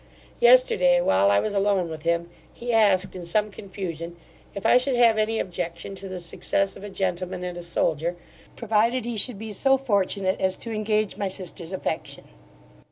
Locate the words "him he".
2.01-2.73